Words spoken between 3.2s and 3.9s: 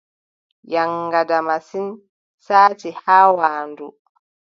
waandu.